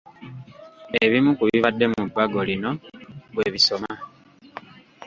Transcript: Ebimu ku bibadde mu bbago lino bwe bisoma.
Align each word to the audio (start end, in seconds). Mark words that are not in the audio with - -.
Ebimu 1.03 1.31
ku 1.37 1.43
bibadde 1.49 1.85
mu 1.93 2.01
bbago 2.07 2.39
lino 2.47 2.71
bwe 3.33 3.45
bisoma. 3.53 3.91